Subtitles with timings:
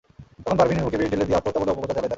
[0.43, 2.09] তখন পারভীনের মুখে বিষ ঢেলে দিয়ে আত্মহত্যা বলে অপপ্রচার চালায় তারা।